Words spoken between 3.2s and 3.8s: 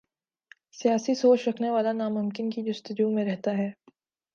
رہتا ہے۔